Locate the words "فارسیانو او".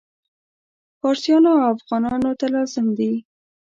0.99-1.69